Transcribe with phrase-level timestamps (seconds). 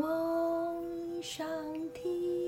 [0.00, 1.46] 嗡，上
[1.92, 2.39] 提，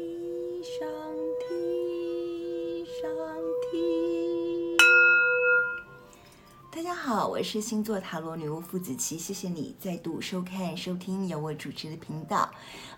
[6.75, 12.51] 大家好，我是星座塔罗女巫傅子琪，谢谢你再度收看收听由我主持的频道。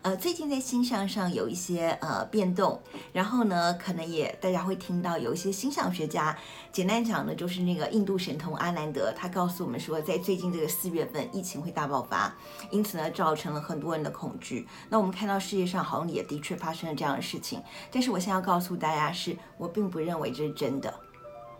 [0.02, 2.80] 呃，最近在星象上有一些呃变动，
[3.12, 6.38] 然后呢，可能也大家会听到有一些星象学家，
[6.70, 12.32] 简单讲呢，就是那个印度神童阿南德，他告诉我们说，在最近这个四月份，疫情会大爆发，
[12.70, 14.68] 因此呢，造成了很多人的恐惧。
[14.88, 17.60] 那我们看到世界上好像也的确发生了这样的事情，
[17.90, 20.94] 但是我现在要告诉大家，是我并不认为这是真的。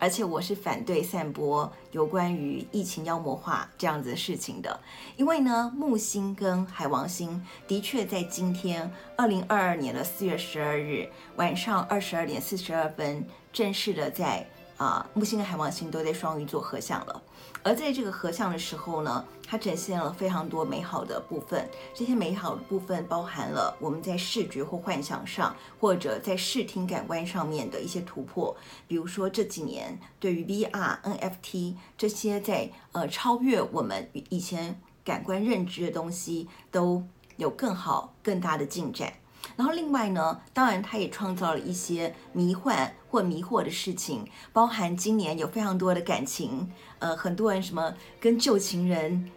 [0.04, 4.78] 而且我是反对散播有关于疫情妖魔化这样子的事情的，
[5.16, 14.46] 因为呢，木星跟海王星的确在今天二零二二年的四月十二日晚上二十二点四十二分正式的在。
[14.76, 17.22] 啊，木星跟海王星都在双鱼座合相了，
[17.62, 21.68] 而在这个合相的时候呢，它展现了非常多美好的部分。
[21.94, 28.56] 这些美好的部分包含了我们在视觉或幻想上，或者在视听感官上面的一些突破。
[28.88, 37.04] 比如说这几年对于 VR、NFT 这些在呃超越我们以前感官认知的东西，都
[37.36, 39.12] 有更好更大的进展。
[39.56, 49.30] 然后另外呢，当然他也创造了一些迷幻或迷惑的事情，包含今年有非常多的感情，呃，很多人什么跟旧情人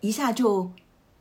[0.00, 0.70] 一下就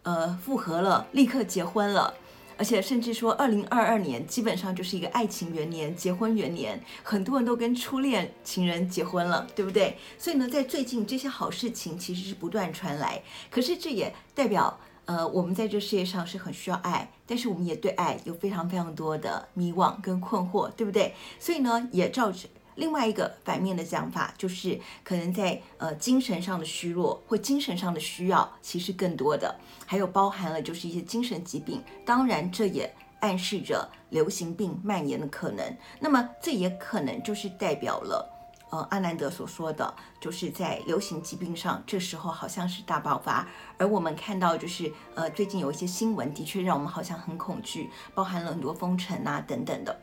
[0.03, 2.13] 呃复合了，立刻结婚了，
[2.57, 9.97] 而且甚至说二零二二年基本上就是一个爱情元年、结婚元年，很多人都跟初恋情人结婚了，对不对？
[10.19, 14.79] 所以呢，在最近这些好事情其实是不断传来，可是这也代表。
[15.05, 21.13] 呃，我们在这世界上是很需要爱，但是我们也对爱有非常非常多的迷惘跟困惑，对不对？
[21.39, 31.83] 所以呢，也造成另外一个反面的讲法，就是可能在呃精神上的虚弱或精神上的需要，其实更多的，还有包含了就是一些精神疾病。
[32.05, 35.77] 当然，这也暗示着流行病蔓延的可能。
[35.99, 38.32] 那么，这也可能就是代表了。
[38.73, 43.47] 呃，阿南德所说的，就是在流行疾病上，这时候好像是大爆发。
[43.77, 49.95] 而我们看到，就是呃，最近有一些新闻，的确让我们好像很恐惧，包含了很多封城啊等等的。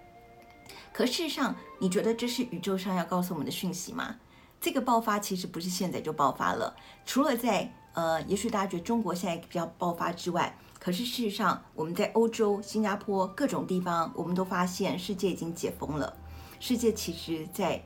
[0.93, 4.15] 可事实上，你觉得这是宇宙上要告诉我们的讯息吗？
[4.61, 16.17] 这个爆发其实不是现在就爆发了，除了在呃，也许大家觉得中国现在比较爆发之外，可是事实上，我们在欧洲、新加坡各种地方，我们都发现世界已经解封了。
[16.61, 17.83] 世界其实，在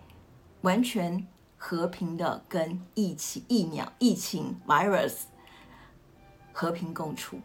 [0.64, 1.26] 完全
[1.58, 5.12] 和平的跟疫情、疫苗、疫情 virus
[6.54, 7.38] 和平共处，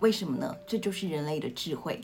[0.00, 0.56] 为什么呢？
[0.66, 2.00] 这就是人类的智慧。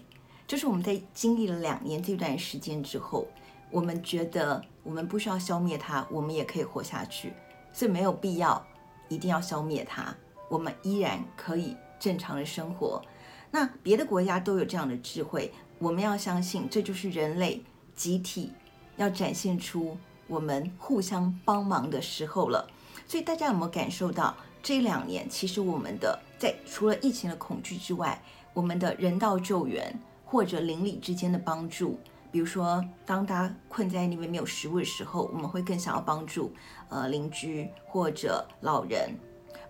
[0.46, 3.26] 就是我们在经历了两年这段时间之后，
[3.70, 7.32] 我们觉得我们不需要消灭它，我们也可以活下去，
[7.72, 8.62] 所以没有必要
[9.08, 10.14] 一定要消灭它，
[10.50, 13.02] 我们依然可以正常的生活。
[13.50, 17.62] 那别的国家都有这样的智慧，我们要相信，这就是人类
[17.94, 18.52] 集体
[18.98, 19.96] 要展现出。
[20.28, 22.70] 我们互相帮忙的时候了，
[23.06, 28.22] 所以大家有没有感受到这两年，其实我们的在除了疫情的恐惧之外，
[28.52, 31.98] 我们的人道救援或者邻里之间的帮助，
[32.30, 36.52] 比如说当大家困在那边没有食物的时候，我们会更想要帮助
[36.90, 39.14] 呃邻居或者老人，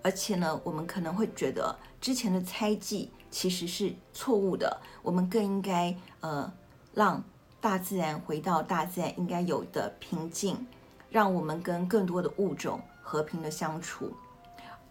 [0.02, 6.52] 而且呢，我们可能会觉得之前的猜忌其实是错误的，我们更应该呃
[6.94, 7.22] 让。
[7.60, 10.66] 大自然回到大自然应该有的平静，
[11.10, 14.12] 让我们跟更多的物种和平的相处。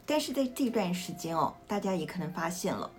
[0.06, 2.92] 但是在这段时间哦，大家也可能发现了，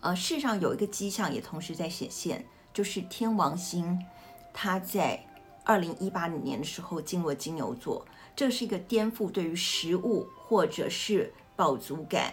[0.00, 3.98] 呃，世上有一个迹象也同时在显现，就是天王星，
[4.52, 5.26] 它在
[5.64, 12.32] 二零一八年的时候进入了金牛座，这是一个颠覆对于食物或者是饱足感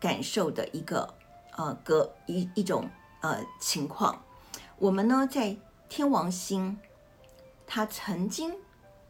[0.00, 1.14] 感受的一个
[1.56, 2.88] 呃个一一种
[3.20, 4.18] 呃情况。
[4.78, 5.56] 我们呢，在
[5.88, 6.78] 天王星，
[7.66, 8.54] 它曾经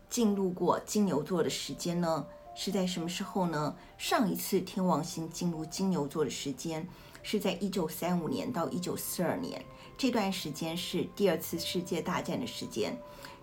[0.08, 3.74] 进入过金牛座的时间呢，是在什么时候呢？
[3.98, 6.86] 上一次天王星进入金牛座的时间
[7.24, 9.60] 是在一九三五年到一九四二年，
[9.98, 12.96] 这段时间是第二次世界大战的时间，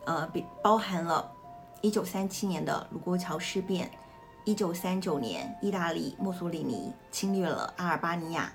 [0.06, 0.25] 呃，
[0.62, 1.30] 包含了
[1.81, 3.92] 一九三七年的卢沟桥事变，
[4.45, 8.53] 一九三九年意大利墨索里尼侵略了阿尔巴尼亚。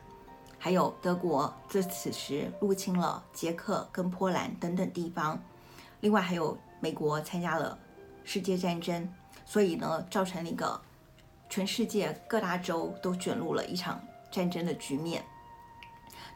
[0.59, 5.41] 还有德国自此时入侵了捷克跟波兰等等地方，
[6.01, 7.79] 另外还有美国参加了
[8.25, 9.09] 世界战争，
[9.45, 10.81] 所以呢，造成了一个
[11.49, 14.01] 全世界各大洲都卷入了一场
[14.31, 15.25] 战争的局面。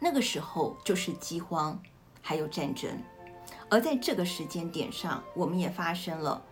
[0.01, 1.81] 那个时候就是饥荒，
[2.21, 2.91] 还有战争，
[3.69, 6.43] 而在这个时间点上，我们也发生了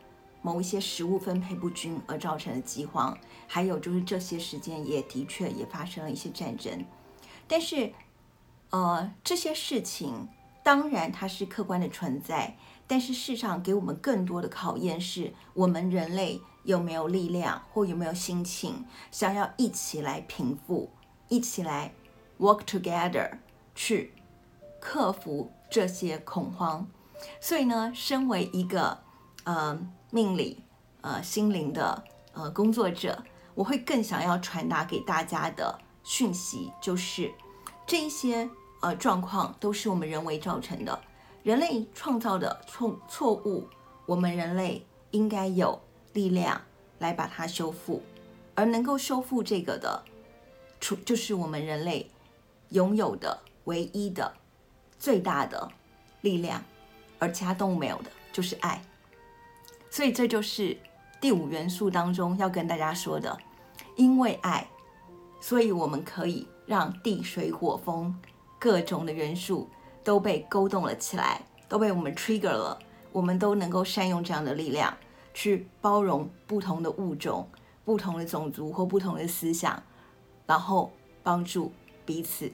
[0.42, 3.16] 某一些食物分配不均而造成的饥荒，
[3.46, 6.84] 还有就是这些时间也的确也发生了一些战争。
[7.50, 7.92] 但是，
[8.70, 10.28] 呃，这些事情
[10.62, 12.56] 当然它是客观的存在，
[12.86, 20.90] 但是世上给我们更多的考验是我们人类有没有力量或有没有心情，想要一起来平复，
[21.28, 21.92] 一起来
[22.38, 23.38] work together
[23.74, 24.12] 去
[24.78, 26.88] 克服这些恐慌。
[27.40, 29.02] 所以呢，身为一个
[29.42, 29.76] 呃
[30.12, 30.62] 命理
[31.00, 33.24] 呃心灵的呃工作者，
[33.56, 37.32] 我会更想要传达给大家的讯息就是，
[37.86, 38.48] 这一些
[38.80, 41.00] 呃状况都是我们人为造成的，
[41.42, 43.68] 人类创造的错错误，
[44.06, 45.80] 我们人类应该有
[46.12, 46.60] 力量
[46.98, 48.02] 来把它修复，
[48.54, 50.02] 而能够修复这个的，
[50.80, 52.10] 出就是我们人类
[52.70, 54.32] 拥有的唯一的
[54.98, 55.70] 最大的
[56.20, 56.62] 力量。
[57.18, 58.82] 而其他动物没有的，就是爱。
[59.90, 60.74] 所以这就是
[61.20, 63.36] 第五元素当中要跟大家说的，
[63.94, 64.66] 因为爱，
[65.40, 68.14] 所以我们可以让地水火风
[68.58, 69.68] 各种的元素
[70.04, 72.78] 都被勾动了起来，都被我们 trigger 了，
[73.10, 74.96] 我们都能够善用这样的力量
[75.32, 77.48] 去包容不同的物种、
[77.84, 79.82] 不同的种族或不同的思想，
[80.46, 80.92] 然后
[81.22, 81.72] 帮助
[82.04, 82.50] 彼此。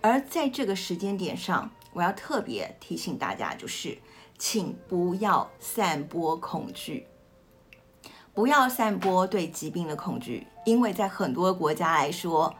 [0.00, 3.96] 而在这个时间点上，我要特别提醒大家，就是
[4.38, 7.06] 请不要散播恐惧，
[8.34, 12.52] 不要散播对疾病的恐惧，因为在很多国家来说，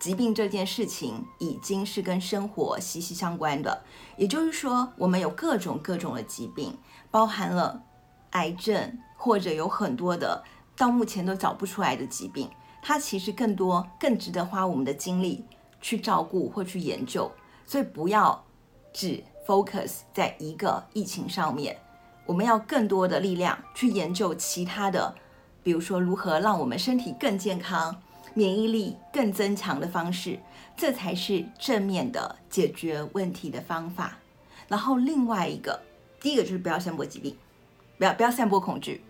[0.00, 3.82] 疾病这件事情已经是跟生活息息相关的。
[4.16, 6.76] 也就是说，我们有各种各种的疾病，
[7.10, 7.82] 包含了
[8.30, 10.42] 癌症，或者有很多的
[10.76, 12.50] 到目前都找不出来的疾病，
[12.82, 15.44] 它其实更多、更值得花我们的精力
[15.80, 17.30] 去照顾或去研究。
[17.64, 18.42] 所以不要。
[18.98, 21.76] 只 focus 在一个疫情上面，
[22.26, 25.14] 我们要更多的力量去研究其他的，
[25.62, 28.02] 比如说如何让我们身体更健康、
[28.34, 30.38] 免疫力更增强的方式，
[30.76, 34.18] 这才是正面的解决问题的方法。
[34.68, 35.80] 然后另外一个，
[36.20, 37.36] 第一个就是不要散播疾病，
[37.96, 39.02] 不要不要散播恐惧。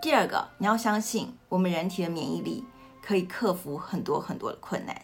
[0.00, 2.64] 第二个，你要相信我们人体的免疫力
[3.00, 5.02] 可以克服很多很多的困难。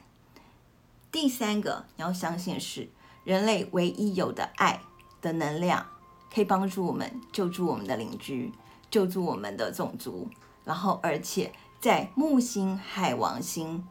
[1.11, 2.89] 第三个，你要相信是。
[3.25, 4.81] 人类唯一有的爱
[5.21, 5.87] 的能量，
[6.33, 8.53] 可以帮助我们救助我们的邻居，
[8.91, 10.29] 救助我们的种族。
[10.65, 13.83] 然后，而且在木星、海王星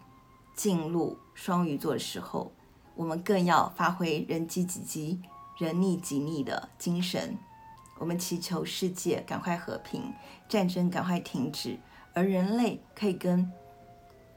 [0.56, 2.52] 进入双鱼座的时候，
[2.96, 5.20] 我们更要发挥人饥己饥、
[5.58, 7.38] 人逆己逆的精神。
[7.98, 10.14] 我们祈求世界赶快和平，
[10.48, 11.80] 战争赶快停止，
[12.14, 13.52] 而人类可以跟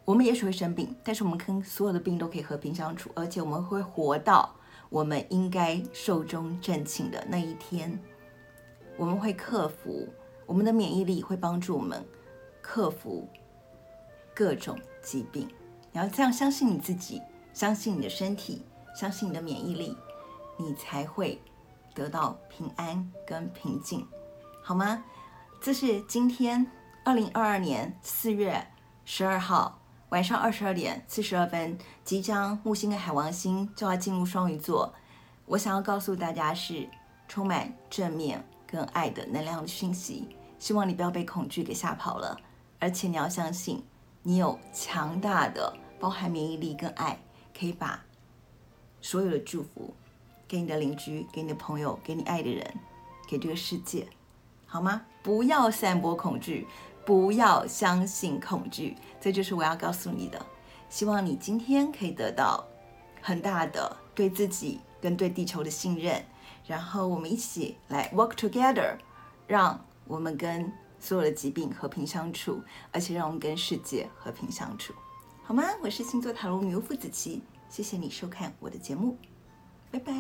[0.07, 4.57] 我们也许会生病，但是我们跟所有的病都可以和平相处，而且我们会活到。
[4.91, 7.99] 我们应该寿终正寝的那一天，
[8.97, 10.09] 我们会克服，
[10.47, 12.05] 我们的免疫力会帮助我们
[12.61, 13.29] 克服
[14.35, 15.49] 各种疾病。
[15.93, 17.23] 你要这样相信你自己，
[17.53, 19.97] 相信你的身体，相信你的免疫力，
[20.57, 21.41] 你才会
[21.95, 24.07] 得到平安跟平静，
[24.61, 25.05] 好吗？
[25.61, 26.67] 这是今天
[27.05, 28.67] 二零二二年四月
[29.05, 29.80] 十二号。
[30.11, 34.93] 晚上二十二点四十二分，即将木星跟海王星就要进入双鱼座。
[35.47, 36.89] 我想要告诉大家是
[37.29, 40.29] 充满正面跟爱的能量的讯息，
[40.59, 42.37] 希望你不要被恐惧给吓跑了，
[42.81, 43.85] 而且你要相信
[44.25, 47.17] 你有强大的包含免疫力跟爱，
[47.57, 48.05] 可以把
[49.01, 49.95] 所有的祝福
[50.49, 52.67] 给你的邻居、给你的朋友、给你爱的人、
[53.29, 54.09] 给这个世界，
[54.67, 55.03] 好吗？
[55.23, 56.67] 不要散播恐惧。
[57.11, 60.47] 不要相信恐惧，这就是我要告诉你的。
[60.89, 62.65] 希望你今天可以得到
[63.21, 66.25] 很大的对自己跟对地球的信任，
[66.69, 68.97] 然后我们一起来 work together，
[69.49, 72.63] 让我们跟所有的疾病和平相处，
[72.93, 74.95] 而且让我们跟世界和平相处，
[75.43, 75.65] 好吗？
[75.83, 79.19] 我是星座塔罗女巫傅子琪，谢谢你收看我的节目，
[79.91, 80.13] 拜拜。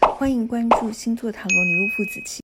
[0.00, 2.40] 欢迎关注星座塔罗女巫傅子琪。